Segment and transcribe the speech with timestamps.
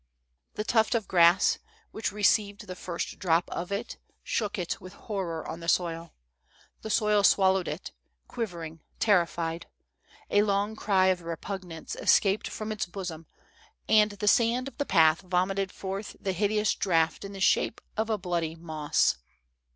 [0.55, 1.59] "The tuft of grass,
[1.91, 6.15] which received the first drop of it, shook it with horror on the soil.
[6.81, 7.91] The soil swallowed it,
[8.27, 9.67] quivering, terrified;
[10.31, 13.27] a long cry of repugnance escaped from its bosom,
[13.87, 18.07] and the sand of the path vomited forth the hideous draught in the shape of
[18.23, 19.17] bloody moss.